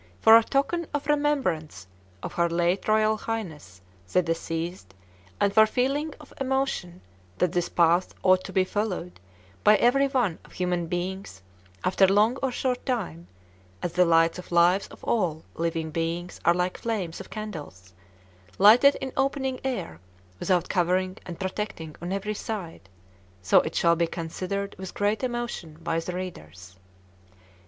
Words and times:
for 0.19 0.35
a 0.35 0.41
token 0.43 0.87
of 0.95 1.05
remembrance 1.05 1.85
of 2.23 2.33
Her 2.33 2.49
late 2.49 2.87
Royal 2.87 3.17
Highness 3.17 3.81
the 4.11 4.23
deceased 4.23 4.95
and 5.39 5.53
for 5.53 5.67
feeling 5.67 6.15
of 6.19 6.33
Emotion 6.41 7.01
that 7.37 7.51
this 7.51 7.69
path 7.69 8.15
ought 8.23 8.43
to 8.45 8.51
be 8.51 8.63
followed 8.63 9.19
by 9.63 9.75
every 9.75 10.07
one 10.07 10.39
of 10.43 10.53
human 10.53 10.87
beings 10.87 11.43
after 11.83 12.07
long 12.07 12.37
or 12.37 12.51
short 12.51 12.83
time, 12.83 13.27
as 13.83 13.93
the 13.93 14.03
lights 14.03 14.39
of 14.39 14.51
lives 14.51 14.87
of 14.87 15.03
all 15.03 15.43
living 15.53 15.91
beings 15.91 16.39
are 16.43 16.55
like 16.55 16.79
flames 16.79 17.19
of 17.19 17.29
candles 17.29 17.93
lighted 18.57 18.95
in 19.01 19.13
opening 19.15 19.59
air 19.63 19.99
without 20.39 20.67
covering 20.67 21.15
and 21.27 21.39
Protecting 21.39 21.95
on 22.01 22.11
every 22.11 22.33
side, 22.33 22.89
so 23.43 23.59
it 23.61 23.75
shall 23.75 23.95
be 23.95 24.07
considered 24.07 24.73
with 24.79 24.95
great 24.95 25.23
emotion 25.23 25.77
by 25.83 25.99
the 25.99 26.13
readers. 26.15 26.75